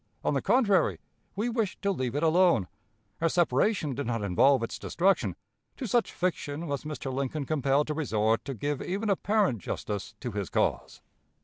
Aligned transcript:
On 0.23 0.33
the 0.33 0.41
contrary, 0.41 0.99
we 1.35 1.47
wished 1.47 1.79
to 1.83 1.91
leave 1.91 2.15
it 2.15 2.23
alone. 2.23 2.67
Our 3.21 3.29
separation 3.29 3.93
did 3.93 4.07
not 4.07 4.23
involve 4.23 4.63
its 4.63 4.79
destruction. 4.79 5.35
To 5.77 5.85
such 5.87 6.11
fiction 6.11 6.65
was 6.65 6.85
Mr. 6.85 7.13
Lincoln 7.13 7.45
compelled 7.45 7.85
to 7.85 7.93
resort 7.93 8.43
to 8.45 8.55
give 8.55 8.81
even 8.81 9.11
apparent 9.11 9.59
justice 9.59 10.15
to 10.21 10.31
his 10.31 10.49
cause. 10.49 11.03